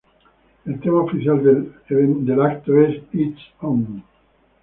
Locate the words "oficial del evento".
1.03-2.75